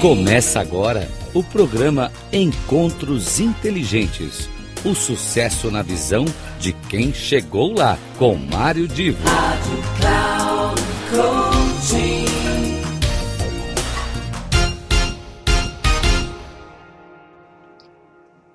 Começa 0.00 0.60
agora 0.60 1.08
o 1.32 1.42
programa 1.42 2.12
Encontros 2.32 3.40
Inteligentes. 3.40 4.48
O 4.84 4.94
sucesso 4.94 5.70
na 5.70 5.80
visão 5.82 6.26
de 6.58 6.72
quem 6.90 7.12
chegou 7.12 7.72
lá, 7.74 7.98
com 8.18 8.34
Mário 8.34 8.86
Divo. 8.86 9.18
Rádio 9.26 9.82
Cloud 9.98 10.82
Coaching. 11.10 12.24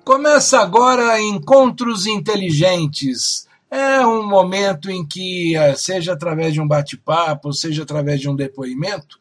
Começa 0.04 0.60
agora 0.60 1.20
Encontros 1.20 2.06
Inteligentes. 2.06 3.48
É 3.70 4.04
um 4.04 4.26
momento 4.26 4.90
em 4.90 5.06
que, 5.06 5.56
eh, 5.56 5.74
seja 5.76 6.12
através 6.12 6.52
de 6.52 6.60
um 6.60 6.66
bate-papo, 6.66 7.52
seja 7.52 7.84
através 7.84 8.20
de 8.20 8.28
um 8.28 8.34
depoimento, 8.34 9.18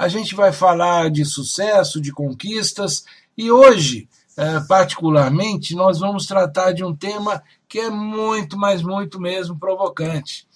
a 0.00 0.08
gente 0.08 0.34
vai 0.34 0.50
falar 0.50 1.10
de 1.10 1.26
sucesso, 1.26 2.00
de 2.00 2.10
conquistas, 2.10 3.04
e 3.36 3.52
hoje, 3.52 4.08
eh, 4.34 4.60
particularmente, 4.66 5.74
nós 5.74 5.98
vamos 5.98 6.24
tratar 6.24 6.72
de 6.72 6.82
um 6.82 6.96
tema 6.96 7.42
que 7.68 7.80
é 7.80 7.90
muito, 7.90 8.56
mas 8.56 8.80
muito 8.80 9.20
mesmo 9.20 9.58
provocante. 9.58 10.48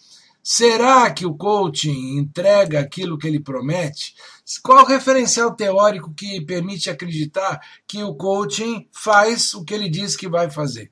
Será 0.42 1.10
que 1.10 1.26
o 1.26 1.34
coaching 1.34 2.16
entrega 2.16 2.80
aquilo 2.80 3.18
que 3.18 3.26
ele 3.26 3.38
promete? 3.38 4.14
Qual 4.62 4.86
referencial 4.86 5.54
teórico 5.54 6.14
que 6.14 6.40
permite 6.40 6.88
acreditar 6.88 7.60
que 7.86 8.02
o 8.02 8.14
coaching 8.14 8.88
faz 8.92 9.52
o 9.52 9.62
que 9.62 9.74
ele 9.74 9.90
diz 9.90 10.16
que 10.16 10.26
vai 10.26 10.48
fazer? 10.48 10.90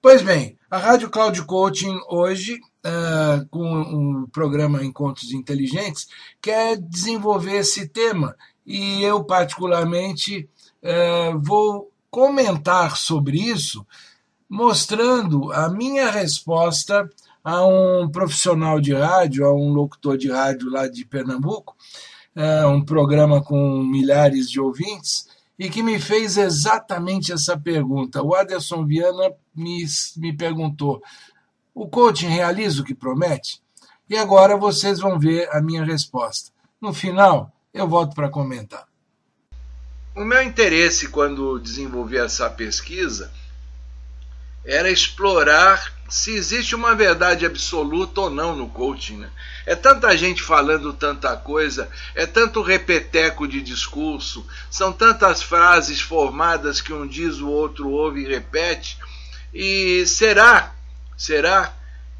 Pois 0.00 0.22
bem, 0.22 0.56
a 0.70 0.78
Rádio 0.78 1.10
Cloud 1.10 1.44
Coaching 1.44 1.98
hoje, 2.08 2.60
uh, 2.84 3.46
com 3.50 4.22
o 4.22 4.28
programa 4.28 4.84
Encontros 4.84 5.32
Inteligentes, 5.32 6.08
quer 6.40 6.76
desenvolver 6.76 7.56
esse 7.56 7.88
tema 7.88 8.36
e 8.64 9.02
eu, 9.02 9.24
particularmente, 9.24 10.48
uh, 10.82 11.38
vou 11.40 11.90
comentar 12.10 12.96
sobre 12.96 13.38
isso, 13.38 13.86
mostrando 14.48 15.52
a 15.52 15.68
minha 15.68 16.10
resposta 16.10 17.08
a 17.42 17.64
um 17.66 18.08
profissional 18.10 18.80
de 18.80 18.92
rádio, 18.92 19.46
a 19.46 19.54
um 19.54 19.72
locutor 19.72 20.18
de 20.18 20.30
rádio 20.30 20.70
lá 20.70 20.88
de 20.88 21.04
Pernambuco, 21.04 21.76
é, 22.34 22.66
um 22.66 22.84
programa 22.84 23.42
com 23.42 23.82
milhares 23.82 24.50
de 24.50 24.60
ouvintes, 24.60 25.28
e 25.58 25.68
que 25.68 25.82
me 25.82 26.00
fez 26.00 26.38
exatamente 26.38 27.32
essa 27.32 27.58
pergunta. 27.58 28.22
O 28.22 28.34
Aderson 28.34 28.86
Viana 28.86 29.30
me, 29.54 29.84
me 30.16 30.34
perguntou: 30.34 31.02
o 31.80 31.88
coaching 31.88 32.28
realiza 32.28 32.82
o 32.82 32.84
que 32.84 32.94
promete? 32.94 33.58
E 34.06 34.14
agora 34.14 34.54
vocês 34.54 35.00
vão 35.00 35.18
ver 35.18 35.48
a 35.50 35.62
minha 35.62 35.82
resposta. 35.82 36.50
No 36.78 36.92
final, 36.92 37.50
eu 37.72 37.88
volto 37.88 38.14
para 38.14 38.28
comentar. 38.28 38.84
O 40.14 40.22
meu 40.22 40.42
interesse 40.42 41.08
quando 41.08 41.58
desenvolvi 41.58 42.18
essa 42.18 42.50
pesquisa 42.50 43.32
era 44.62 44.90
explorar 44.90 45.90
se 46.06 46.32
existe 46.32 46.74
uma 46.74 46.94
verdade 46.94 47.46
absoluta 47.46 48.20
ou 48.20 48.28
não 48.28 48.54
no 48.54 48.68
coaching. 48.68 49.16
Né? 49.16 49.30
É 49.64 49.74
tanta 49.74 50.14
gente 50.18 50.42
falando 50.42 50.92
tanta 50.92 51.34
coisa, 51.34 51.88
é 52.14 52.26
tanto 52.26 52.60
repeteco 52.60 53.48
de 53.48 53.62
discurso, 53.62 54.46
são 54.70 54.92
tantas 54.92 55.42
frases 55.42 55.98
formadas 55.98 56.82
que 56.82 56.92
um 56.92 57.06
diz, 57.06 57.38
o 57.38 57.48
outro 57.48 57.88
ouve 57.88 58.20
e 58.20 58.28
repete. 58.28 58.98
E 59.54 60.04
será, 60.06 60.74
será 61.20 61.70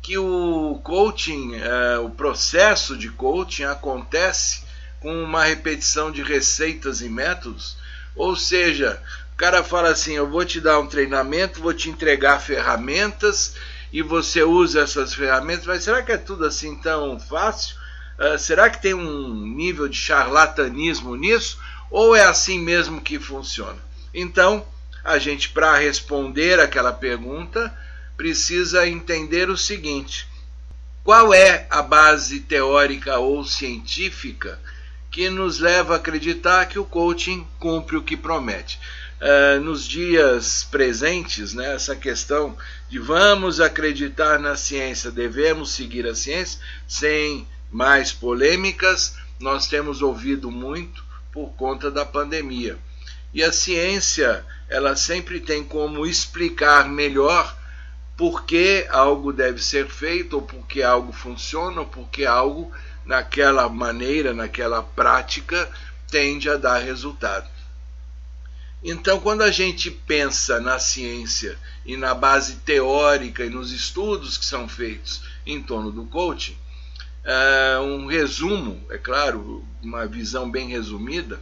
que 0.03 0.19
o 0.19 0.79
coaching, 0.85 1.55
é, 1.55 1.99
o 1.99 2.11
processo 2.11 2.99
de 2.99 3.09
coaching 3.09 3.65
acontece 3.65 4.63
com 5.01 5.25
uma 5.25 5.43
repetição 5.43 6.13
de 6.13 6.23
receitas 6.23 7.01
e 7.01 7.09
métodos? 7.09 7.79
Ou 8.15 8.37
seja, 8.37 9.03
o 9.33 9.37
cara 9.37 9.65
fala 9.65 9.89
assim: 9.89 10.13
eu 10.13 10.29
vou 10.29 10.45
te 10.45 10.61
dar 10.61 10.79
um 10.79 10.87
treinamento, 10.87 11.63
vou 11.63 11.73
te 11.73 11.89
entregar 11.89 12.41
ferramentas 12.41 13.55
e 13.91 14.03
você 14.03 14.43
usa 14.43 14.83
essas 14.83 15.15
ferramentas, 15.15 15.65
mas 15.65 15.83
será 15.83 16.03
que 16.03 16.13
é 16.13 16.19
tudo 16.19 16.45
assim 16.45 16.77
tão 16.77 17.19
fácil? 17.19 17.77
Uh, 18.19 18.39
será 18.39 18.69
que 18.69 18.83
tem 18.83 18.93
um 18.93 19.47
nível 19.47 19.89
de 19.89 19.97
charlatanismo 19.97 21.17
nisso? 21.17 21.59
Ou 21.91 22.15
é 22.15 22.25
assim 22.25 22.59
mesmo 22.59 23.01
que 23.01 23.19
funciona? 23.19 23.79
Então, 24.13 24.63
a 25.03 25.19
gente, 25.19 25.49
para 25.49 25.79
responder 25.79 26.61
aquela 26.61 26.93
pergunta, 26.93 27.75
precisa 28.21 28.87
entender 28.87 29.49
o 29.49 29.57
seguinte: 29.57 30.29
qual 31.03 31.33
é 31.33 31.67
a 31.71 31.81
base 31.81 32.41
teórica 32.41 33.19
ou 33.19 33.43
científica 33.47 34.61
que 35.11 35.31
nos 35.31 35.59
leva 35.59 35.95
a 35.95 35.97
acreditar 35.97 36.67
que 36.67 36.79
o 36.79 36.85
coaching 36.85 37.47
cumpre 37.59 37.97
o 37.97 38.03
que 38.03 38.19
promete? 38.19 38.79
Uh, 39.23 39.61
nos 39.61 39.89
dias 39.89 40.69
presentes, 40.71 41.55
né, 41.55 41.75
essa 41.75 41.97
questão 41.97 42.55
de 42.91 42.99
vamos 42.99 43.59
acreditar 43.59 44.39
na 44.39 44.55
ciência, 44.55 45.11
devemos 45.11 45.73
seguir 45.73 46.07
a 46.07 46.15
ciência, 46.15 46.61
sem 46.87 47.49
mais 47.71 48.13
polêmicas, 48.13 49.15
nós 49.39 49.67
temos 49.67 50.03
ouvido 50.03 50.51
muito 50.51 51.03
por 51.33 51.55
conta 51.55 51.91
da 51.91 52.05
pandemia. 52.05 52.77
E 53.33 53.43
a 53.43 53.51
ciência, 53.51 54.45
ela 54.69 54.95
sempre 54.95 55.41
tem 55.41 55.65
como 55.65 56.07
explicar 56.07 56.87
melhor 56.87 57.59
por 58.21 58.45
que 58.45 58.87
algo 58.91 59.33
deve 59.33 59.63
ser 59.63 59.89
feito, 59.89 60.35
ou 60.35 60.43
por 60.43 60.67
que 60.67 60.83
algo 60.83 61.11
funciona, 61.11 61.81
ou 61.81 61.87
por 61.87 62.07
que 62.11 62.27
algo, 62.27 62.71
naquela 63.03 63.67
maneira, 63.67 64.35
naquela 64.35 64.83
prática, 64.83 65.67
tende 66.11 66.51
a 66.51 66.59
dar 66.59 66.77
resultado. 66.77 67.49
Então, 68.85 69.21
quando 69.21 69.41
a 69.41 69.51
gente 69.51 69.91
pensa 69.91 70.61
na 70.61 70.79
ciência 70.79 71.57
e 71.83 71.97
na 71.97 72.13
base 72.13 72.57
teórica 72.57 73.43
e 73.43 73.49
nos 73.49 73.73
estudos 73.73 74.37
que 74.37 74.45
são 74.45 74.69
feitos 74.69 75.23
em 75.47 75.63
torno 75.63 75.91
do 75.91 76.05
coaching, 76.05 76.59
uh, 77.25 77.83
um 77.83 78.05
resumo, 78.05 78.85
é 78.91 78.99
claro, 78.99 79.65
uma 79.83 80.07
visão 80.07 80.51
bem 80.51 80.69
resumida, 80.69 81.41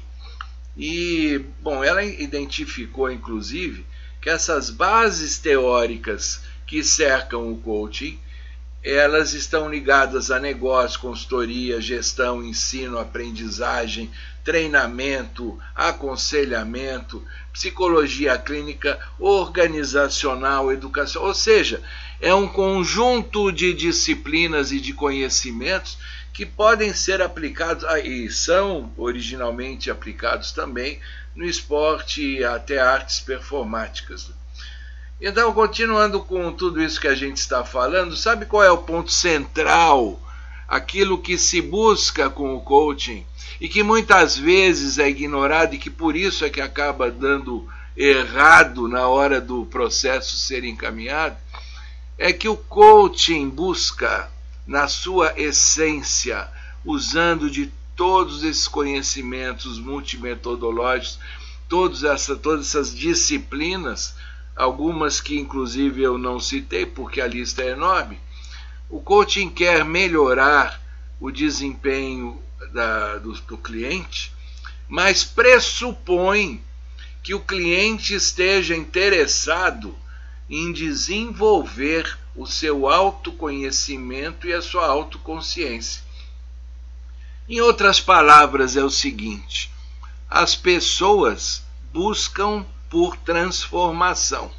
E, 0.77 1.44
bom, 1.62 1.83
ela 1.83 2.04
identificou, 2.04 3.12
inclusive, 3.12 3.86
que 4.22 4.30
essas 4.30 4.69
bases 4.69 5.38
teóricas 5.38 6.42
que 6.65 6.81
cercam 6.83 7.51
o 7.51 7.57
coaching, 7.57 8.18
elas 8.83 9.33
estão 9.33 9.69
ligadas 9.69 10.31
a 10.31 10.39
negócio, 10.39 10.99
consultoria, 10.99 11.81
gestão, 11.81 12.43
ensino, 12.43 12.97
aprendizagem, 12.97 14.09
treinamento, 14.43 15.59
aconselhamento, 15.75 17.25
psicologia 17.51 18.37
clínica, 18.37 18.97
organizacional, 19.19 20.71
educação, 20.71 21.23
ou 21.23 21.33
seja, 21.33 21.81
é 22.21 22.33
um 22.33 22.47
conjunto 22.47 23.51
de 23.51 23.73
disciplinas 23.73 24.71
e 24.71 24.79
de 24.79 24.93
conhecimentos 24.93 25.97
que 26.33 26.45
podem 26.45 26.93
ser 26.93 27.21
aplicados 27.21 27.83
e 28.03 28.29
são 28.29 28.93
originalmente 28.95 29.91
aplicados 29.91 30.51
também 30.53 30.99
no 31.35 31.43
esporte 31.43 32.21
e 32.21 32.43
até 32.43 32.79
artes 32.79 33.19
performáticas. 33.19 34.31
Então, 35.21 35.51
continuando 35.54 36.21
com 36.21 36.50
tudo 36.54 36.81
isso 36.81 37.01
que 37.01 37.07
a 37.07 37.16
gente 37.16 37.38
está 37.38 37.66
falando, 37.66 38.16
sabe 38.16 38.45
qual 38.45 38.63
é 38.63 38.71
o 38.71 38.77
ponto 38.77 39.12
central? 39.12 40.18
Aquilo 40.66 41.18
que 41.18 41.38
se 41.38 41.62
busca 41.62 42.30
com 42.30 42.56
o 42.56 42.62
coaching 42.62 43.25
e 43.60 43.68
que 43.68 43.83
muitas 43.83 44.38
vezes 44.38 44.98
é 44.98 45.10
ignorado 45.10 45.75
e 45.75 45.77
que 45.77 45.89
por 45.89 46.16
isso 46.16 46.45
é 46.45 46.50
que 46.50 46.62
acaba 46.62 47.12
dando 47.12 47.68
errado 47.98 48.88
na 48.88 49.07
hora 49.07 49.42
do 49.42 49.66
processo 49.66 50.38
ser 50.38 50.63
encaminhado, 50.63 51.36
é 52.18 52.31
que 52.31 52.48
o 52.48 52.56
coaching 52.56 53.50
busca, 53.50 54.31
na 54.65 54.88
sua 54.88 55.33
essência, 55.36 56.48
usando 56.86 57.50
de 57.50 57.69
todos 57.94 58.44
esses 58.44 58.69
conhecimentos 58.69 59.77
multimetodológicos, 59.80 61.19
todas, 61.68 62.04
essa, 62.04 62.38
todas 62.38 62.68
essas 62.68 62.95
disciplinas, 62.95 64.15
algumas 64.59 65.21
que 65.21 65.39
inclusive 65.39 66.01
eu 66.01 66.17
não 66.17 66.38
citei 66.38 66.85
porque 66.85 67.21
a 67.21 67.27
lista 67.27 67.63
é 67.63 67.69
enorme, 67.69 68.19
o 68.89 69.00
coaching 69.00 69.50
quer 69.50 69.85
melhorar 69.85 70.81
o 71.17 71.31
desempenho 71.31 72.44
da, 72.73 73.19
do, 73.19 73.31
do 73.31 73.57
cliente, 73.57 74.33
mas 74.85 75.23
pressupõe 75.23 76.61
que 77.23 77.33
o 77.33 77.39
cliente 77.39 78.13
esteja 78.13 78.75
interessado 78.75 79.95
em 80.50 80.73
desenvolver 80.73 82.17
o 82.35 82.45
seu 82.45 82.89
autoconhecimento 82.89 84.45
e 84.45 84.51
a 84.51 84.62
sua 84.62 84.88
autoconsciência. 84.88 86.01
Em 87.47 87.62
outras 87.62 88.01
palavras, 88.01 88.75
é 88.75 88.83
o 88.83 88.89
seguinte: 88.89 89.71
as 90.29 90.53
pessoas 90.53 91.63
buscam 91.94 92.65
por 92.89 93.15
transformação. 93.18 94.51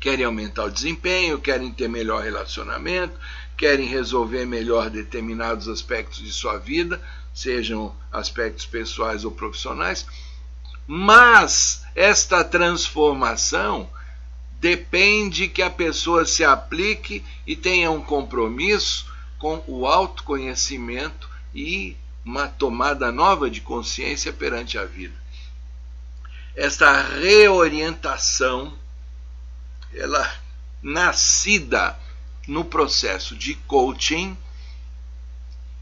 Querem 0.00 0.24
aumentar 0.24 0.64
o 0.64 0.70
desempenho, 0.70 1.40
querem 1.40 1.70
ter 1.70 1.88
melhor 1.88 2.22
relacionamento, 2.22 3.18
querem 3.56 3.86
resolver 3.86 4.44
melhor 4.46 4.90
determinados 4.90 5.68
aspectos 5.68 6.18
de 6.18 6.32
sua 6.32 6.58
vida, 6.58 7.00
sejam 7.32 7.94
aspectos 8.10 8.66
pessoais 8.66 9.24
ou 9.24 9.30
profissionais, 9.30 10.06
mas 10.86 11.84
esta 11.94 12.42
transformação 12.42 13.88
depende 14.58 15.48
que 15.48 15.62
a 15.62 15.70
pessoa 15.70 16.24
se 16.24 16.44
aplique 16.44 17.24
e 17.46 17.54
tenha 17.54 17.90
um 17.90 18.02
compromisso 18.02 19.06
com 19.38 19.62
o 19.66 19.86
autoconhecimento 19.86 21.28
e 21.54 21.96
uma 22.24 22.48
tomada 22.48 23.10
nova 23.10 23.50
de 23.50 23.60
consciência 23.60 24.32
perante 24.32 24.78
a 24.78 24.84
vida. 24.84 25.21
Esta 26.54 27.02
reorientação, 27.02 28.78
ela 29.94 30.30
nascida 30.82 31.98
no 32.46 32.64
processo 32.64 33.34
de 33.34 33.54
coaching, 33.54 34.36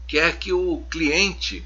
quer 0.07 0.37
que 0.37 0.53
o 0.53 0.83
cliente 0.89 1.65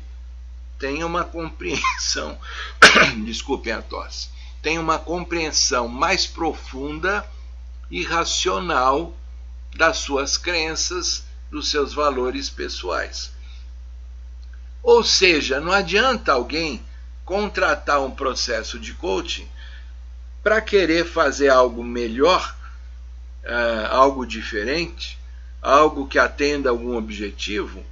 tenha 0.79 1.05
uma 1.05 1.23
compreensão, 1.23 2.39
desculpem 3.25 3.73
a 3.73 3.81
tosse, 3.81 4.29
tenha 4.61 4.81
uma 4.81 4.97
compreensão 4.97 5.87
mais 5.87 6.25
profunda 6.25 7.27
e 7.91 8.03
racional 8.03 9.15
das 9.75 9.97
suas 9.97 10.37
crenças, 10.37 11.23
dos 11.51 11.69
seus 11.69 11.93
valores 11.93 12.49
pessoais. 12.49 13.31
Ou 14.81 15.03
seja, 15.03 15.59
não 15.59 15.71
adianta 15.71 16.31
alguém 16.31 16.83
contratar 17.25 18.01
um 18.01 18.11
processo 18.11 18.79
de 18.79 18.93
coaching 18.93 19.47
para 20.43 20.61
querer 20.61 21.05
fazer 21.05 21.49
algo 21.49 21.83
melhor 21.83 22.55
uh, 23.43 23.87
algo 23.89 24.25
diferente, 24.25 25.17
algo 25.61 26.07
que 26.07 26.19
atenda 26.19 26.69
algum 26.69 26.95
objetivo, 26.95 27.83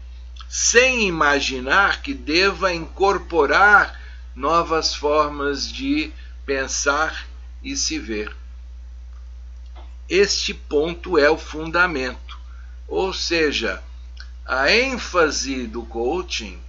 sem 0.47 1.07
imaginar 1.07 2.01
que 2.01 2.13
deva 2.13 2.71
incorporar 2.71 3.99
novas 4.35 4.93
formas 4.93 5.67
de 5.67 6.11
pensar 6.45 7.25
e 7.63 7.75
se 7.75 7.97
ver. 7.97 8.35
Este 10.07 10.53
ponto 10.53 11.17
é 11.17 11.29
o 11.29 11.37
fundamento, 11.37 12.37
ou 12.87 13.13
seja, 13.13 13.81
a 14.45 14.71
ênfase 14.71 15.65
do 15.65 15.83
coaching 15.83 16.59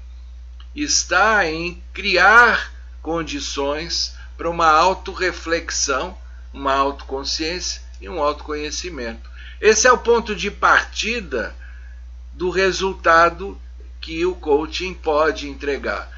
está 0.74 1.46
em 1.46 1.82
criar 1.92 2.72
condições 3.00 4.14
para 4.36 4.50
uma 4.50 4.68
autorreflexão, 4.68 6.16
uma 6.52 6.74
autoconsciência 6.74 7.82
e 8.00 8.08
um 8.08 8.22
autoconhecimento. 8.22 9.30
Esse 9.60 9.86
é 9.86 9.92
o 9.92 9.98
ponto 9.98 10.34
de 10.34 10.50
partida 10.50 11.54
do 12.32 12.50
resultado 12.50 13.60
que 14.00 14.26
o 14.26 14.34
coaching 14.34 14.92
pode 14.92 15.48
entregar. 15.48 16.12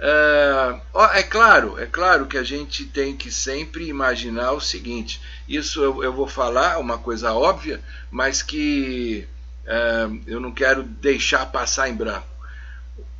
Uh, 0.00 0.98
é 1.12 1.22
claro, 1.22 1.78
é 1.78 1.84
claro 1.84 2.26
que 2.26 2.38
a 2.38 2.42
gente 2.42 2.86
tem 2.86 3.14
que 3.14 3.30
sempre 3.30 3.86
imaginar 3.86 4.52
o 4.52 4.60
seguinte: 4.60 5.20
isso 5.46 5.82
eu, 5.82 6.12
vou 6.12 6.26
falar 6.26 6.78
uma 6.78 6.96
coisa 6.96 7.34
óbvia, 7.34 7.82
mas 8.10 8.42
que 8.42 9.28
uh, 9.64 10.20
eu 10.26 10.40
não 10.40 10.52
quero 10.52 10.82
deixar 10.82 11.44
passar 11.46 11.88
em 11.90 11.94
branco. 11.94 12.29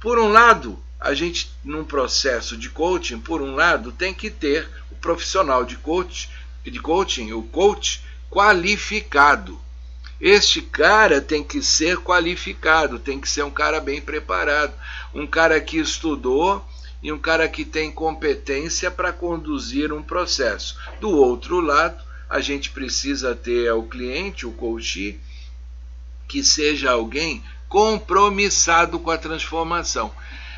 Por 0.01 0.19
um 0.19 0.29
lado, 0.29 0.79
a 1.01 1.15
gente, 1.15 1.51
num 1.65 1.85
processo 1.85 2.57
de 2.57 2.69
coaching, 2.69 3.21
por 3.21 3.41
um 3.41 3.55
lado, 3.55 3.93
tem 3.93 4.13
que 4.13 4.31
ter 4.31 4.69
o 4.91 4.95
profissional 4.95 5.65
de 5.65 5.77
coach, 5.77 6.29
de 6.65 6.81
coaching, 6.81 7.33
o 7.33 7.43
coach, 7.43 8.03
qualificado. 8.31 9.61
Este 10.21 10.61
cara 10.61 11.21
tem 11.21 11.43
que 11.43 11.63
ser 11.63 11.97
qualificado, 11.99 12.99
tem 12.99 13.19
que 13.19 13.29
ser 13.29 13.43
um 13.43 13.51
cara 13.51 13.81
bem 13.81 14.03
preparado, 14.03 14.75
um 15.15 15.27
cara 15.27 15.59
que 15.61 15.79
estudou 15.79 16.63
e 17.03 17.11
um 17.11 17.19
cara 17.19 17.49
que 17.49 17.65
tem 17.65 17.91
competência 17.91 18.91
para 18.91 19.13
conduzir 19.13 19.93
um 19.93 20.03
processo. 20.03 20.77
Do 21.01 21.09
outro 21.09 21.61
lado, 21.61 22.05
a 22.29 22.41
gente 22.41 22.71
precisa 22.71 23.35
ter 23.35 23.73
o 23.73 23.85
cliente, 23.85 24.47
o 24.47 24.53
coach, 24.53 25.19
que 26.29 26.45
seja 26.45 26.91
alguém 26.91 27.43
compromissado 27.71 28.99
com 28.99 29.11
a 29.11 29.17
transformação. 29.17 30.13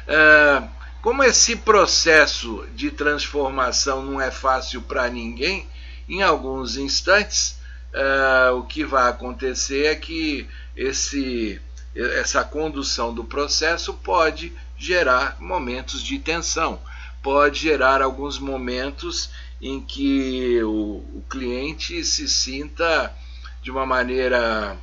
Ah, 0.08 0.66
como 1.02 1.24
esse 1.24 1.56
processo 1.56 2.64
de 2.74 2.90
transformação 2.90 4.04
não 4.04 4.20
é 4.20 4.30
fácil 4.30 4.82
para 4.82 5.08
ninguém, 5.08 5.68
em 6.08 6.22
alguns 6.22 6.76
instantes 6.76 7.56
uh, 7.92 8.54
o 8.56 8.62
que 8.64 8.84
vai 8.84 9.10
acontecer 9.10 9.86
é 9.86 9.94
que 9.96 10.46
esse, 10.76 11.60
essa 11.94 12.44
condução 12.44 13.12
do 13.12 13.24
processo 13.24 13.94
pode 13.94 14.52
gerar 14.78 15.36
momentos 15.40 16.02
de 16.02 16.20
tensão, 16.20 16.80
pode 17.20 17.60
gerar 17.60 18.00
alguns 18.00 18.38
momentos 18.38 19.30
em 19.60 19.80
que 19.80 20.62
o, 20.62 21.04
o 21.14 21.24
cliente 21.28 22.04
se 22.04 22.28
sinta 22.28 23.12
de 23.60 23.70
uma 23.70 23.86
maneira, 23.86 24.76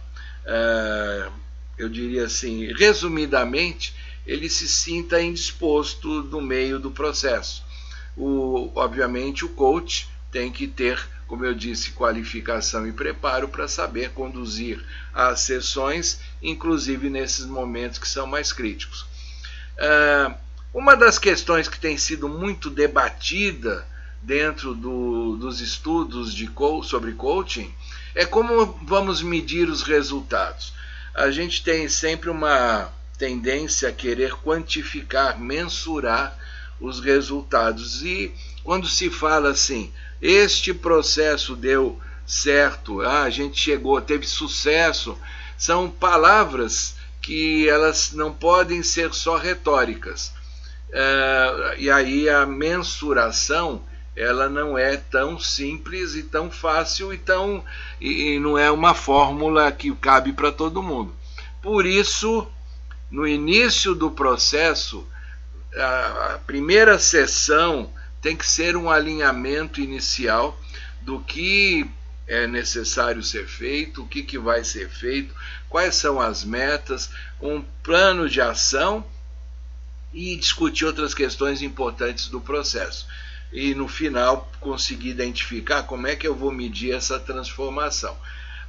uh, 0.46 1.32
eu 1.80 1.90
diria 1.90 2.26
assim, 2.26 2.72
resumidamente, 2.74 3.96
ele 4.28 4.50
se 4.50 4.68
sinta 4.68 5.22
indisposto 5.22 6.24
no 6.24 6.42
meio 6.42 6.78
do 6.78 6.92
processo. 6.92 7.64
O, 8.16 8.70
obviamente, 8.76 9.46
o 9.46 9.50
coach 9.50 10.08
tem 10.32 10.52
que 10.52 10.68
ter 10.68 11.00
como 11.30 11.46
eu 11.46 11.54
disse, 11.54 11.92
qualificação 11.92 12.88
e 12.88 12.92
preparo 12.92 13.48
para 13.48 13.68
saber 13.68 14.10
conduzir 14.14 14.84
as 15.14 15.42
sessões, 15.42 16.20
inclusive 16.42 17.08
nesses 17.08 17.46
momentos 17.46 18.00
que 18.00 18.08
são 18.08 18.26
mais 18.26 18.52
críticos. 18.52 19.06
Uh, 19.78 20.34
uma 20.74 20.96
das 20.96 21.20
questões 21.20 21.70
que 21.70 21.80
tem 21.80 21.98
sido 22.00 22.28
muito 22.28 22.68
debatida 22.72 23.88
dentro 24.24 24.74
do, 24.74 25.38
dos 25.38 25.62
estudos 25.62 26.34
de 26.34 26.50
sobre 26.84 27.14
coaching 27.14 27.72
é 28.16 28.26
como 28.26 28.66
vamos 28.82 29.22
medir 29.22 29.70
os 29.70 29.84
resultados. 29.84 30.74
A 31.14 31.32
gente 31.32 31.64
tem 31.64 31.88
sempre 31.90 32.30
uma 32.30 32.92
tendência 33.18 33.90
a 33.90 33.94
querer 33.94 34.34
quantificar, 34.36 35.40
mensurar 35.40 36.38
os 36.80 37.00
resultados. 37.00 38.02
E 38.04 38.34
quando 38.64 38.88
se 38.88 39.10
fala 39.10 39.50
assim, 39.50 39.92
este 40.22 40.74
processo 40.74 41.56
deu 41.56 42.00
certo, 42.26 43.02
ah, 43.02 43.24
a 43.24 43.30
gente 43.30 43.60
chegou, 43.60 44.00
teve 44.00 44.26
sucesso, 44.26 45.18
são 45.58 45.90
palavras 45.90 46.96
que 47.22 47.68
elas 47.68 48.12
não 48.14 48.34
podem 48.34 48.82
ser 48.82 49.14
só 49.14 49.36
retóricas. 49.38 50.32
É, 50.92 51.76
e 51.78 51.92
aí 51.92 52.30
a 52.30 52.46
mensuração 52.46 53.84
ela 54.20 54.50
não 54.50 54.78
é 54.78 54.98
tão 54.98 55.40
simples 55.40 56.14
e 56.14 56.24
tão 56.24 56.52
fácil 56.52 57.14
e, 57.14 57.18
tão, 57.18 57.64
e, 58.02 58.34
e 58.34 58.40
não 58.40 58.58
é 58.58 58.70
uma 58.70 58.94
fórmula 58.94 59.72
que 59.72 59.96
cabe 59.96 60.34
para 60.34 60.52
todo 60.52 60.84
mundo. 60.84 61.16
Por 61.62 61.86
isso, 61.86 62.46
no 63.10 63.26
início 63.26 63.96
do 63.96 64.12
processo, 64.12 65.08
a, 65.74 66.34
a 66.34 66.38
primeira 66.40 67.00
sessão 67.00 67.94
tem 68.22 68.36
que 68.36 68.46
ser 68.46 68.76
um 68.76 68.90
alinhamento 68.90 69.80
inicial 69.80 70.60
do 71.02 71.22
que 71.22 71.90
é 72.28 72.46
necessário 72.46 73.24
ser 73.24 73.48
feito, 73.48 74.04
o 74.04 74.08
que, 74.08 74.22
que 74.22 74.38
vai 74.38 74.66
ser 74.66 74.90
feito, 74.90 75.34
quais 75.70 75.96
são 75.96 76.20
as 76.20 76.44
metas, 76.44 77.10
um 77.42 77.64
plano 77.82 78.28
de 78.28 78.42
ação 78.42 79.06
e 80.14 80.36
discutir 80.36 80.84
outras 80.84 81.14
questões 81.14 81.62
importantes 81.62 82.28
do 82.28 82.42
processo 82.42 83.08
e 83.52 83.74
no 83.74 83.88
final 83.88 84.50
conseguir 84.60 85.10
identificar 85.10 85.84
como 85.84 86.08
é 86.08 86.16
que 86.16 86.28
eu 86.28 86.36
vou 86.36 86.52
medir 86.52 86.94
essa 86.94 87.20
transformação. 87.20 88.16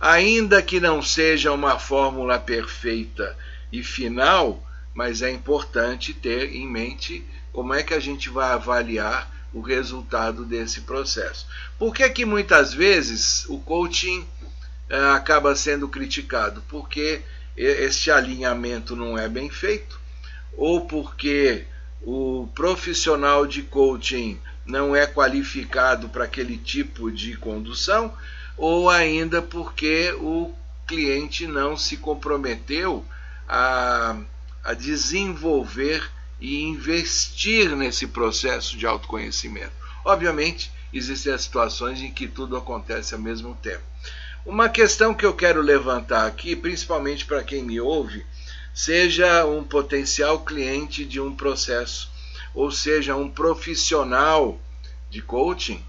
Ainda 0.01 0.63
que 0.63 0.81
não 0.81 1.03
seja 1.03 1.53
uma 1.53 1.79
fórmula 1.79 2.39
perfeita 2.39 3.37
e 3.71 3.83
final, 3.83 4.67
mas 4.95 5.23
é 5.23 5.31
importante 5.31 6.15
ter 6.15 6.55
em 6.55 6.67
mente 6.67 7.25
como 7.53 7.75
é 7.75 7.83
que 7.83 7.93
a 7.93 8.01
gente 8.01 8.29
vai 8.31 8.51
avaliar 8.53 9.31
o 9.53 9.61
resultado 9.61 10.45
desse 10.45 10.83
processo. 10.83 11.47
Por 11.79 11.95
que, 11.95 12.09
que 12.09 12.25
muitas 12.25 12.73
vezes 12.73 13.45
o 13.47 13.59
coaching 13.59 14.27
eh, 14.89 15.11
acaba 15.11 15.55
sendo 15.57 15.89
criticado? 15.89 16.63
Porque 16.69 17.21
este 17.57 18.11
alinhamento 18.11 18.95
não 18.95 19.19
é 19.19 19.29
bem 19.29 19.51
feito, 19.51 20.01
ou 20.57 20.87
porque 20.87 21.67
o 22.03 22.49
profissional 22.55 23.47
de 23.47 23.63
coaching 23.63 24.39
não 24.65 24.95
é 24.95 25.07
qualificado 25.07 26.09
para 26.09 26.25
aquele 26.25 26.57
tipo 26.57 27.11
de 27.11 27.37
condução, 27.37 28.13
ou 28.57 28.89
ainda 28.89 29.43
porque 29.43 30.13
o 30.19 30.53
cliente 30.87 31.47
não 31.47 31.77
se 31.77 31.97
comprometeu 31.97 33.05
a, 33.49 34.17
a 34.65 34.75
desenvolver 34.75 36.11
e 36.41 36.63
investir 36.63 37.77
nesse 37.77 38.07
processo 38.07 38.77
de 38.77 38.87
autoconhecimento. 38.87 39.73
Obviamente, 40.05 40.73
existem 40.93 41.33
as 41.33 41.43
situações 41.43 42.01
em 42.01 42.11
que 42.11 42.27
tudo 42.27 42.57
acontece 42.57 43.15
ao 43.15 43.21
mesmo 43.21 43.55
tempo. 43.57 43.83
Uma 44.45 44.69
questão 44.69 45.13
que 45.13 45.25
eu 45.25 45.35
quero 45.35 45.61
levantar 45.61 46.27
aqui, 46.27 46.57
principalmente 46.57 47.27
para 47.27 47.45
quem 47.45 47.63
me 47.63 47.79
ouve, 47.79 48.25
seja 48.75 49.45
um 49.45 49.65
potencial 49.65 50.41
cliente 50.41 51.05
de 51.05 51.21
um 51.21 51.35
processo 51.35 52.11
ou 52.55 52.71
seja, 52.71 53.15
um 53.15 53.29
profissional 53.29 54.61
de 55.09 55.23
coaching, 55.23 55.85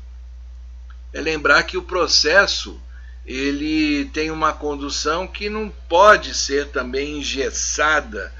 é 1.13 1.19
lembrar 1.19 1.63
que 1.63 1.77
o 1.77 1.81
processo 1.81 2.79
ele 3.25 4.05
tem 4.05 4.31
uma 4.31 4.53
condução 4.53 5.27
que 5.27 5.49
não 5.49 5.69
pode 5.69 6.33
ser 6.33 6.67
também 6.67 7.19
engessada 7.19 8.33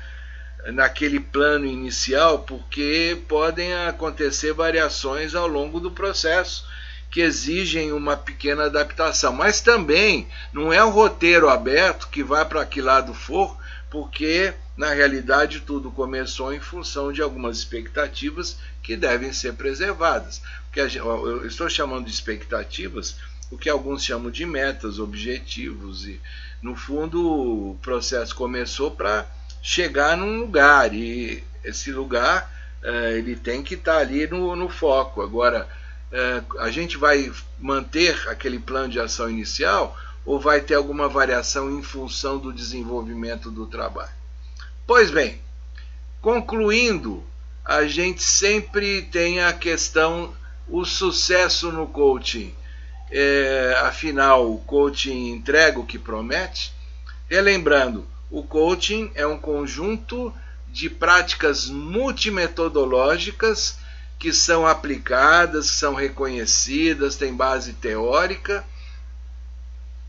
naquele 0.67 1.19
plano 1.19 1.65
inicial, 1.65 2.39
porque 2.39 3.19
podem 3.27 3.74
acontecer 3.74 4.53
variações 4.53 5.36
ao 5.36 5.48
longo 5.48 5.79
do 5.79 5.91
processo 5.91 6.65
que 7.10 7.19
exigem 7.19 7.91
uma 7.91 8.15
pequena 8.15 8.65
adaptação. 8.65 9.33
Mas 9.33 9.60
também 9.60 10.27
não 10.53 10.71
é 10.71 10.83
um 10.83 10.91
roteiro 10.91 11.50
aberto 11.50 12.07
que 12.07 12.24
vai 12.24 12.45
para 12.45 12.65
que 12.65 12.81
lado 12.81 13.13
for, 13.13 13.57
porque 13.91 14.53
na 14.77 14.93
realidade 14.93 15.60
tudo 15.60 15.91
começou 15.91 16.53
em 16.53 16.62
função 16.62 17.12
de 17.12 17.21
algumas 17.21 17.57
expectativas 17.57 18.57
que 18.81 18.95
devem 18.95 19.33
ser 19.33 19.53
preservadas. 19.53 20.41
Porque 20.63 20.79
eu 20.98 21.45
estou 21.45 21.69
chamando 21.69 22.05
de 22.05 22.12
expectativas 22.12 23.17
o 23.51 23.57
que 23.57 23.69
alguns 23.69 24.03
chamam 24.03 24.31
de 24.31 24.45
metas, 24.45 24.98
objetivos 24.98 26.07
e 26.07 26.21
no 26.62 26.74
fundo 26.74 27.21
o 27.21 27.77
processo 27.81 28.33
começou 28.33 28.91
para 28.91 29.27
chegar 29.62 30.15
num 30.15 30.39
lugar 30.39 30.93
e 30.93 31.43
esse 31.62 31.91
lugar 31.91 32.50
eh, 32.81 33.17
ele 33.17 33.36
tem 33.36 33.62
que 33.62 33.74
estar 33.74 33.95
tá 33.95 34.00
ali 34.00 34.25
no, 34.25 34.55
no 34.55 34.69
foco. 34.69 35.21
Agora 35.21 35.67
eh, 36.13 36.41
a 36.60 36.71
gente 36.71 36.95
vai 36.95 37.29
manter 37.60 38.15
aquele 38.29 38.57
plano 38.57 38.88
de 38.88 39.01
ação 39.01 39.29
inicial 39.29 39.98
ou 40.25 40.39
vai 40.39 40.61
ter 40.61 40.75
alguma 40.75 41.07
variação 41.07 41.71
em 41.77 41.81
função 41.81 42.37
do 42.37 42.53
desenvolvimento 42.53 43.49
do 43.49 43.65
trabalho. 43.65 44.11
Pois 44.85 45.09
bem, 45.09 45.41
concluindo, 46.21 47.23
a 47.63 47.85
gente 47.85 48.21
sempre 48.21 49.03
tem 49.03 49.41
a 49.41 49.53
questão 49.53 50.35
o 50.67 50.83
sucesso 50.85 51.71
no 51.71 51.87
coaching. 51.87 52.53
É, 53.09 53.77
afinal, 53.81 54.51
o 54.51 54.57
coaching 54.59 55.31
entrega 55.31 55.79
o 55.79 55.85
que 55.85 55.97
promete? 55.99 56.73
Relembrando, 57.29 58.07
o 58.29 58.43
coaching 58.43 59.11
é 59.15 59.25
um 59.27 59.37
conjunto 59.37 60.33
de 60.67 60.89
práticas 60.89 61.69
multimetodológicas 61.69 63.77
que 64.17 64.31
são 64.31 64.65
aplicadas, 64.65 65.65
são 65.65 65.93
reconhecidas, 65.93 67.17
têm 67.17 67.33
base 67.33 67.73
teórica 67.73 68.63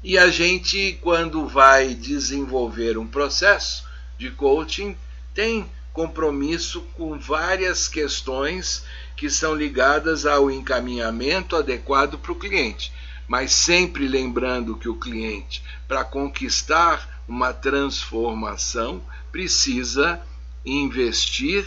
e 0.03 0.19
a 0.19 0.29
gente, 0.31 0.99
quando 1.01 1.47
vai 1.47 1.95
desenvolver 1.95 2.99
um 2.99 3.07
processo 3.07 3.87
de 4.19 4.31
coaching, 4.31 4.97
tem 5.33 5.71
compromisso 5.93 6.83
com 6.97 7.17
várias 7.19 7.87
questões 7.87 8.85
que 9.17 9.31
são 9.31 9.55
ligadas 9.55 10.27
ao 10.27 10.51
encaminhamento 10.51 11.55
adequado 11.55 12.19
para 12.19 12.33
o 12.33 12.39
cliente, 12.39 12.93
mas 13.29 13.53
sempre 13.53 14.09
lembrando 14.09 14.77
que 14.77 14.89
o 14.89 14.99
cliente, 14.99 15.63
para 15.87 16.05
conquistar 16.05 17.23
uma 17.29 17.53
transformação, 17.53 19.01
precisa 19.31 20.21
investir, 20.65 21.65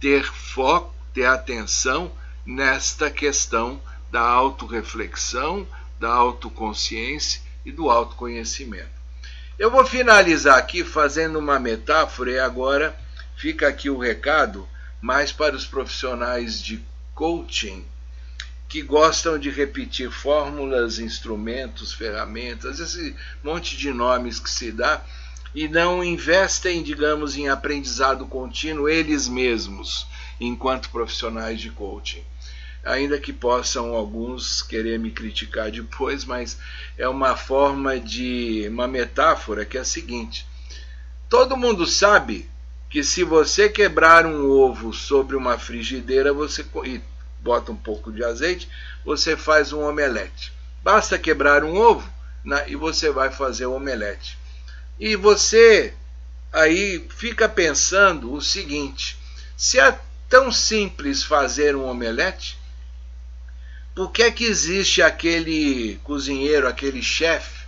ter 0.00 0.24
foco, 0.24 0.92
ter 1.14 1.26
atenção 1.26 2.10
nesta 2.44 3.10
questão 3.10 3.80
da 4.10 4.22
autorreflexão, 4.22 5.66
da 6.00 6.10
autoconsciência 6.12 7.42
e 7.64 7.72
do 7.72 7.90
autoconhecimento. 7.90 9.00
Eu 9.58 9.70
vou 9.70 9.84
finalizar 9.84 10.56
aqui 10.56 10.82
fazendo 10.82 11.38
uma 11.38 11.58
metáfora 11.58 12.30
e 12.30 12.38
agora 12.38 12.98
fica 13.36 13.68
aqui 13.68 13.90
o 13.90 13.98
recado 13.98 14.66
mais 15.00 15.32
para 15.32 15.54
os 15.54 15.66
profissionais 15.66 16.62
de 16.62 16.82
coaching 17.14 17.84
que 18.68 18.82
gostam 18.82 19.38
de 19.38 19.50
repetir 19.50 20.10
fórmulas, 20.10 20.98
instrumentos, 20.98 21.92
ferramentas, 21.92 22.78
esse 22.78 23.16
monte 23.42 23.76
de 23.76 23.92
nomes 23.92 24.38
que 24.38 24.48
se 24.48 24.70
dá 24.70 25.02
e 25.54 25.66
não 25.66 26.04
investem, 26.04 26.82
digamos, 26.82 27.36
em 27.36 27.48
aprendizado 27.48 28.24
contínuo 28.26 28.88
eles 28.88 29.26
mesmos, 29.26 30.06
enquanto 30.40 30.90
profissionais 30.90 31.60
de 31.60 31.70
coaching 31.70 32.24
ainda 32.84 33.18
que 33.18 33.32
possam 33.32 33.94
alguns 33.94 34.62
querer 34.62 34.98
me 34.98 35.10
criticar 35.10 35.70
depois, 35.70 36.24
mas 36.24 36.58
é 36.96 37.08
uma 37.08 37.36
forma 37.36 37.98
de 37.98 38.66
uma 38.68 38.88
metáfora 38.88 39.64
que 39.64 39.76
é 39.76 39.80
a 39.80 39.84
seguinte: 39.84 40.46
todo 41.28 41.56
mundo 41.56 41.86
sabe 41.86 42.48
que 42.88 43.04
se 43.04 43.22
você 43.22 43.68
quebrar 43.68 44.26
um 44.26 44.48
ovo 44.50 44.92
sobre 44.92 45.36
uma 45.36 45.58
frigideira, 45.58 46.32
você 46.32 46.66
e 46.84 47.00
bota 47.40 47.70
um 47.72 47.76
pouco 47.76 48.12
de 48.12 48.24
azeite, 48.24 48.68
você 49.04 49.36
faz 49.36 49.72
um 49.72 49.82
omelete. 49.82 50.52
Basta 50.82 51.18
quebrar 51.18 51.62
um 51.64 51.76
ovo 51.76 52.08
e 52.66 52.74
você 52.74 53.10
vai 53.10 53.30
fazer 53.30 53.66
o 53.66 53.74
omelete. 53.74 54.38
E 54.98 55.14
você 55.14 55.94
aí 56.52 57.06
fica 57.10 57.48
pensando 57.48 58.32
o 58.32 58.40
seguinte: 58.40 59.18
se 59.56 59.78
é 59.78 59.98
tão 60.28 60.50
simples 60.50 61.22
fazer 61.22 61.76
um 61.76 61.84
omelete, 61.84 62.59
por 63.94 64.12
que, 64.12 64.30
que 64.30 64.44
existe 64.44 65.02
aquele 65.02 65.98
cozinheiro, 66.04 66.66
aquele 66.68 67.02
chefe 67.02 67.66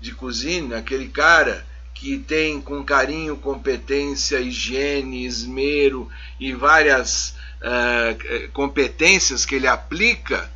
de 0.00 0.12
cozinha, 0.12 0.78
aquele 0.78 1.08
cara 1.08 1.66
que 1.94 2.18
tem 2.18 2.60
com 2.60 2.84
carinho, 2.84 3.36
competência, 3.36 4.40
higiene, 4.40 5.24
esmero 5.24 6.08
e 6.38 6.52
várias 6.52 7.34
uh, 7.60 8.48
competências 8.52 9.46
que 9.46 9.54
ele 9.54 9.68
aplica, 9.68 10.50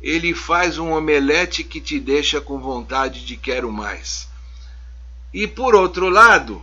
ele 0.00 0.34
faz 0.34 0.78
um 0.78 0.90
omelete 0.90 1.62
que 1.62 1.80
te 1.80 2.00
deixa 2.00 2.40
com 2.40 2.58
vontade 2.58 3.24
de 3.24 3.36
quero 3.36 3.70
mais. 3.70 4.28
E 5.32 5.46
por 5.46 5.74
outro 5.74 6.08
lado, 6.08 6.62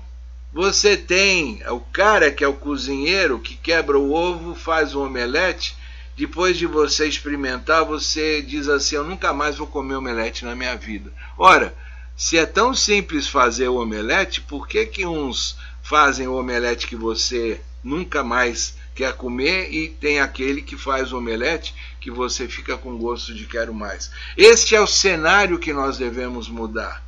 Você 0.51 0.97
tem 0.97 1.61
o 1.67 1.79
cara 1.79 2.31
que 2.31 2.43
é 2.43 2.47
o 2.47 2.55
cozinheiro 2.55 3.39
que 3.39 3.55
quebra 3.55 3.99
o 3.99 4.11
ovo, 4.11 4.55
faz 4.55 4.95
o 4.95 5.03
omelete. 5.03 5.75
Depois 6.19 6.57
de 6.57 6.65
você 6.65 7.07
experimentar, 7.07 7.85
você 7.85 8.41
diz 8.41 8.67
assim: 8.67 8.97
Eu 8.97 9.05
nunca 9.05 9.31
mais 9.31 9.55
vou 9.55 9.65
comer 9.65 9.95
omelete 9.95 10.43
na 10.43 10.53
minha 10.53 10.75
vida. 10.75 11.13
Ora, 11.37 11.73
se 12.13 12.37
é 12.37 12.45
tão 12.45 12.75
simples 12.75 13.25
fazer 13.25 13.69
o 13.69 13.81
omelete, 13.81 14.41
por 14.41 14.67
que, 14.67 14.85
que 14.85 15.05
uns 15.05 15.55
fazem 15.81 16.27
o 16.27 16.35
omelete 16.35 16.87
que 16.87 16.95
você 16.97 17.61
nunca 17.81 18.21
mais 18.21 18.75
quer 18.93 19.13
comer 19.13 19.71
e 19.71 19.87
tem 19.87 20.19
aquele 20.19 20.61
que 20.61 20.75
faz 20.75 21.13
o 21.13 21.19
omelete 21.19 21.73
que 22.01 22.11
você 22.11 22.49
fica 22.49 22.77
com 22.77 22.97
gosto 22.97 23.33
de 23.33 23.45
quero 23.45 23.73
mais. 23.73 24.11
Este 24.35 24.75
é 24.75 24.81
o 24.81 24.85
cenário 24.85 25.57
que 25.57 25.71
nós 25.71 25.97
devemos 25.97 26.49
mudar. 26.49 27.01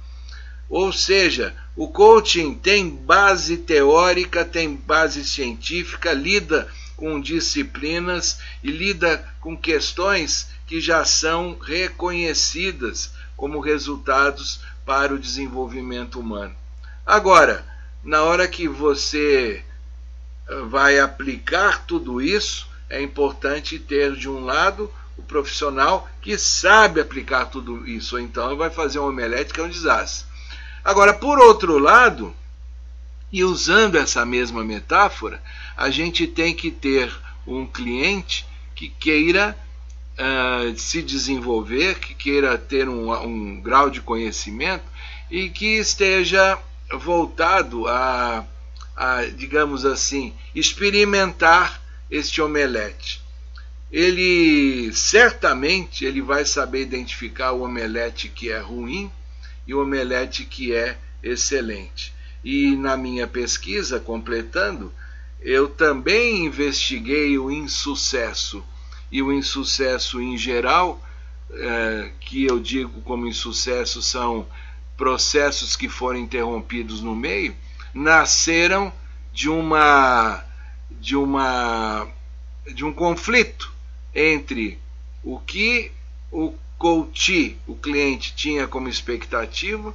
Ou 0.69 0.93
seja, 0.93 1.53
o 1.75 1.89
coaching 1.89 2.53
tem 2.53 2.89
base 2.89 3.57
teórica, 3.57 4.45
tem 4.45 4.73
base 4.73 5.25
científica, 5.25 6.13
lida 6.13 6.69
com 7.01 7.20
disciplinas 7.20 8.38
e 8.63 8.70
lida 8.70 9.27
com 9.39 9.58
questões 9.58 10.50
que 10.67 10.79
já 10.79 11.03
são 11.03 11.58
reconhecidas 11.58 13.12
como 13.36 13.60
resultados 13.60 14.62
para 14.86 15.12
o 15.12 15.17
desenvolvimento 15.17 16.20
humano. 16.20 16.55
Agora, 17.03 17.65
na 18.03 18.22
hora 18.22 18.48
que 18.48 18.67
você 18.67 19.65
vai 20.70 21.00
aplicar 21.00 21.88
tudo 21.88 22.22
isso, 22.22 22.70
é 22.88 23.01
importante 23.01 23.79
ter 23.79 24.15
de 24.15 24.29
um 24.29 24.46
lado 24.46 24.93
o 25.17 25.24
profissional 25.24 26.08
que 26.22 26.38
sabe 26.38 27.01
aplicar 27.01 27.48
tudo 27.48 27.88
isso, 27.88 28.20
então 28.20 28.55
vai 28.55 28.70
fazer 28.70 29.00
um 29.00 29.08
omelete 29.08 29.51
que 29.51 29.60
é 29.60 29.63
um 29.63 29.70
desastre. 29.70 30.27
Agora, 30.86 31.15
por 31.15 31.39
outro 31.39 31.79
lado, 31.79 32.36
e 33.31 33.43
usando 33.43 33.95
essa 33.95 34.25
mesma 34.25 34.63
metáfora, 34.63 35.41
a 35.77 35.89
gente 35.89 36.27
tem 36.27 36.53
que 36.53 36.69
ter 36.69 37.11
um 37.47 37.65
cliente 37.65 38.45
que 38.75 38.89
queira 38.89 39.57
uh, 40.17 40.77
se 40.77 41.01
desenvolver, 41.01 42.00
que 42.00 42.13
queira 42.13 42.57
ter 42.57 42.89
um, 42.89 43.11
um 43.23 43.61
grau 43.61 43.89
de 43.89 44.01
conhecimento 44.01 44.85
e 45.29 45.50
que 45.50 45.77
esteja 45.77 46.57
voltado 46.91 47.88
a 47.88 48.45
a, 48.95 49.25
digamos 49.25 49.83
assim, 49.83 50.33
experimentar 50.53 51.81
este 52.09 52.39
omelete. 52.39 53.19
Ele 53.91 54.93
certamente 54.93 56.05
ele 56.05 56.21
vai 56.21 56.45
saber 56.45 56.81
identificar 56.81 57.51
o 57.51 57.63
omelete 57.63 58.29
que 58.29 58.51
é 58.51 58.59
ruim 58.59 59.11
e 59.65 59.73
o 59.73 59.81
omelete 59.81 60.45
que 60.45 60.73
é 60.73 60.97
excelente. 61.23 62.13
E 62.43 62.75
na 62.75 62.98
minha 62.98 63.27
pesquisa, 63.27 64.00
completando, 64.00 64.91
eu 65.39 65.69
também 65.69 66.45
investiguei 66.45 67.38
o 67.38 67.51
insucesso. 67.51 68.63
E 69.12 69.21
o 69.21 69.31
insucesso 69.31 70.21
em 70.21 70.38
geral, 70.38 71.01
é, 71.51 72.12
que 72.19 72.45
eu 72.45 72.60
digo 72.60 73.01
como 73.01 73.27
insucesso, 73.27 74.01
são 74.01 74.48
processos 74.95 75.75
que 75.75 75.89
foram 75.89 76.19
interrompidos 76.19 77.01
no 77.01 77.15
meio, 77.15 77.55
nasceram 77.93 78.93
de 79.33 79.50
uma 79.50 80.43
de 80.89 81.15
uma 81.15 82.07
de 82.74 82.86
um 82.86 82.93
conflito 82.93 83.74
entre 84.13 84.79
o 85.24 85.39
que 85.39 85.91
o 86.31 86.53
coach, 86.77 87.57
o 87.67 87.75
cliente 87.75 88.36
tinha 88.36 88.67
como 88.67 88.88
expectativa, 88.88 89.93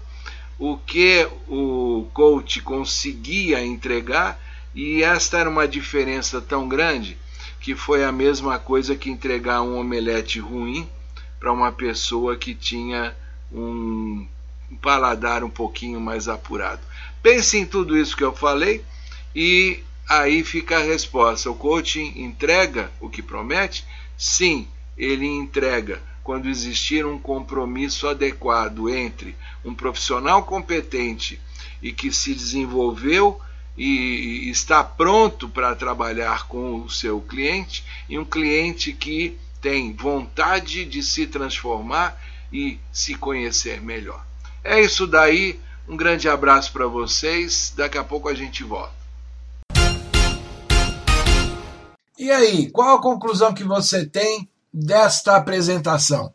o 0.58 0.76
que 0.76 1.28
o 1.48 2.08
coach 2.14 2.60
conseguia 2.62 3.64
entregar, 3.64 4.40
e 4.74 5.02
esta 5.02 5.38
era 5.38 5.50
uma 5.50 5.66
diferença 5.66 6.40
tão 6.40 6.68
grande 6.68 7.18
que 7.60 7.74
foi 7.74 8.04
a 8.04 8.12
mesma 8.12 8.58
coisa 8.58 8.94
que 8.94 9.10
entregar 9.10 9.62
um 9.62 9.78
omelete 9.78 10.38
ruim 10.38 10.88
para 11.40 11.52
uma 11.52 11.72
pessoa 11.72 12.36
que 12.36 12.54
tinha 12.54 13.16
um 13.52 14.26
paladar 14.80 15.44
um 15.44 15.50
pouquinho 15.50 16.00
mais 16.00 16.28
apurado. 16.28 16.80
Pense 17.22 17.56
em 17.58 17.66
tudo 17.66 17.96
isso 17.96 18.16
que 18.16 18.24
eu 18.24 18.32
falei 18.32 18.84
e 19.34 19.82
aí 20.08 20.44
fica 20.44 20.76
a 20.76 20.82
resposta. 20.82 21.50
O 21.50 21.54
coaching 21.54 22.12
entrega 22.16 22.90
o 23.00 23.08
que 23.08 23.22
promete? 23.22 23.84
Sim, 24.16 24.68
ele 24.96 25.26
entrega 25.26 26.00
quando 26.26 26.48
existir 26.48 27.06
um 27.06 27.16
compromisso 27.16 28.08
adequado 28.08 28.90
entre 28.90 29.36
um 29.64 29.72
profissional 29.72 30.42
competente 30.42 31.40
e 31.80 31.92
que 31.92 32.12
se 32.12 32.34
desenvolveu 32.34 33.40
e 33.78 34.50
está 34.50 34.82
pronto 34.82 35.48
para 35.48 35.76
trabalhar 35.76 36.48
com 36.48 36.80
o 36.80 36.90
seu 36.90 37.20
cliente 37.20 37.84
e 38.08 38.18
um 38.18 38.24
cliente 38.24 38.92
que 38.92 39.38
tem 39.60 39.94
vontade 39.94 40.84
de 40.84 41.00
se 41.00 41.28
transformar 41.28 42.20
e 42.52 42.80
se 42.90 43.14
conhecer 43.14 43.80
melhor. 43.80 44.26
É 44.64 44.82
isso 44.82 45.06
daí. 45.06 45.60
Um 45.88 45.96
grande 45.96 46.28
abraço 46.28 46.72
para 46.72 46.88
vocês. 46.88 47.72
Daqui 47.76 47.98
a 47.98 48.02
pouco 48.02 48.28
a 48.28 48.34
gente 48.34 48.64
volta. 48.64 48.96
E 52.18 52.32
aí, 52.32 52.68
qual 52.72 52.96
a 52.96 53.00
conclusão 53.00 53.54
que 53.54 53.62
você 53.62 54.04
tem 54.04 54.48
desta 54.78 55.36
apresentação? 55.36 56.34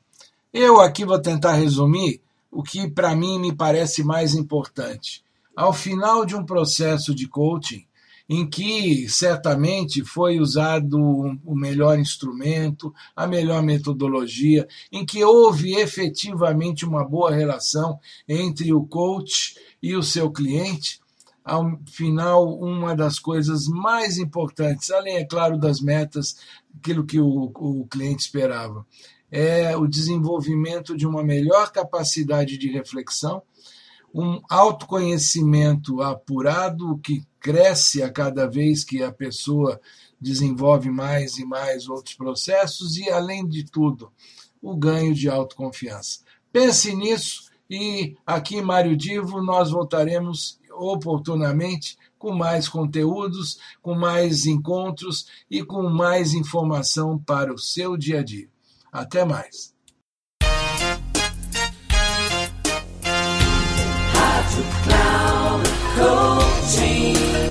Eu 0.51 0.81
aqui 0.81 1.05
vou 1.05 1.21
tentar 1.21 1.53
resumir 1.53 2.19
o 2.49 2.63
que 2.63 2.89
para 2.89 3.15
mim 3.15 3.39
me 3.39 3.55
parece 3.55 4.03
mais 4.03 4.33
importante. 4.33 5.23
Ao 5.55 5.71
final 5.71 6.25
de 6.25 6.35
um 6.35 6.43
processo 6.43 7.13
de 7.13 7.27
coaching, 7.27 7.85
em 8.27 8.49
que 8.49 9.07
certamente 9.09 10.03
foi 10.03 10.39
usado 10.39 10.97
o 11.45 11.55
melhor 11.55 11.99
instrumento, 11.99 12.91
a 13.15 13.27
melhor 13.27 13.61
metodologia, 13.61 14.67
em 14.91 15.05
que 15.05 15.23
houve 15.23 15.75
efetivamente 15.75 16.83
uma 16.83 17.07
boa 17.07 17.29
relação 17.29 17.99
entre 18.27 18.73
o 18.73 18.83
coach 18.83 19.55
e 19.83 19.95
o 19.95 20.01
seu 20.01 20.31
cliente. 20.31 21.00
Ao 21.43 21.79
final, 21.87 22.57
uma 22.59 22.95
das 22.95 23.17
coisas 23.17 23.67
mais 23.67 24.17
importantes, 24.17 24.91
além, 24.91 25.17
é 25.17 25.25
claro, 25.25 25.57
das 25.57 25.81
metas, 25.81 26.37
aquilo 26.77 27.05
que 27.05 27.19
o, 27.19 27.51
o 27.55 27.87
cliente 27.87 28.23
esperava, 28.23 28.85
é 29.31 29.75
o 29.75 29.87
desenvolvimento 29.87 30.95
de 30.95 31.07
uma 31.07 31.23
melhor 31.23 31.71
capacidade 31.71 32.57
de 32.57 32.69
reflexão, 32.69 33.41
um 34.13 34.41
autoconhecimento 34.49 36.01
apurado 36.01 36.99
que 36.99 37.25
cresce 37.39 38.03
a 38.03 38.11
cada 38.11 38.45
vez 38.45 38.83
que 38.83 39.01
a 39.01 39.11
pessoa 39.11 39.79
desenvolve 40.19 40.91
mais 40.91 41.37
e 41.37 41.45
mais 41.45 41.87
outros 41.87 42.13
processos 42.13 42.97
e, 42.97 43.09
além 43.09 43.47
de 43.47 43.63
tudo, 43.63 44.11
o 44.61 44.75
ganho 44.75 45.15
de 45.15 45.29
autoconfiança. 45.29 46.19
Pense 46.51 46.93
nisso 46.93 47.49
e 47.69 48.17
aqui, 48.25 48.61
Mário 48.61 48.97
Divo, 48.97 49.41
nós 49.41 49.71
voltaremos 49.71 50.59
oportunamente 50.81 51.97
com 52.17 52.31
mais 52.31 52.67
conteúdos, 52.67 53.59
com 53.81 53.93
mais 53.93 54.45
encontros 54.45 55.27
e 55.49 55.63
com 55.63 55.83
mais 55.83 56.33
informação 56.33 57.17
para 57.17 57.53
o 57.53 57.57
seu 57.57 57.95
dia 57.95 58.19
a 58.19 58.23
dia. 58.23 58.47
Até 58.91 59.23
mais. 59.23 59.73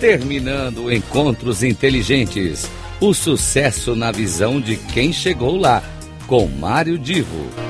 Terminando 0.01 0.93
Encontros 0.93 1.63
Inteligentes. 1.63 2.69
O 3.01 3.15
sucesso 3.15 3.95
na 3.95 4.11
visão 4.11 4.61
de 4.61 4.77
quem 4.77 5.13
chegou 5.13 5.57
lá, 5.57 5.83
com 6.27 6.47
Mário 6.47 6.99
Divo. 6.99 7.70